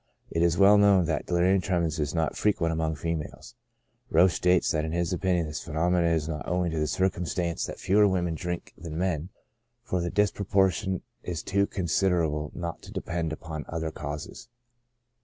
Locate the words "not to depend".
12.55-13.31